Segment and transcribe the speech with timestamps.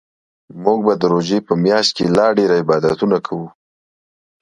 [0.63, 3.47] موږ به د روژې په میاشت کې لا ډیرعبادتونه کوو